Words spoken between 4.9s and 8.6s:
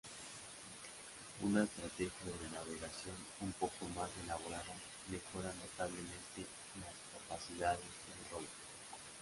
mejora notablemente las capacidades del robot.